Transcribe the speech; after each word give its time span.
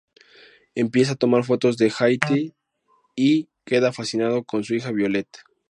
Empieza 0.73 1.11
a 1.13 1.15
tomar 1.15 1.43
fotos 1.43 1.77
de 1.77 1.93
Hattie 1.95 2.55
y 3.15 3.49
queda 3.65 3.93
fascinado 3.93 4.43
con 4.45 4.63
su 4.63 4.73
hija 4.73 4.91
Violet. 4.91 5.27